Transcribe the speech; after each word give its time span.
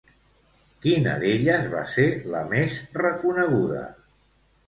Quina 0.85 1.17
d'elles 1.23 1.67
va 1.73 1.83
ser 1.91 2.07
la 2.35 2.41
més 2.53 2.79
reconeguda? 3.01 3.83